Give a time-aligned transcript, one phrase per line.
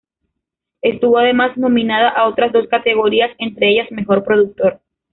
[0.81, 4.81] Estuvo además nominada a otras dos categorías, entre ellas mejor productor.